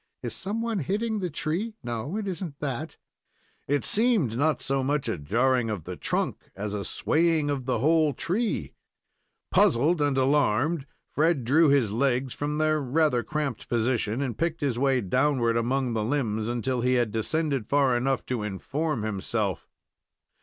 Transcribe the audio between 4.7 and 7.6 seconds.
much a jarring of the trunk as a swaying